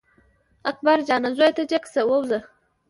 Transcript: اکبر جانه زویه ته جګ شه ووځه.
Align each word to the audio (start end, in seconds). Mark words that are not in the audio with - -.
اکبر 0.69 0.97
جانه 1.07 1.29
زویه 1.37 1.51
ته 1.57 1.63
جګ 1.69 1.83
شه 1.93 2.01
ووځه. 2.05 2.39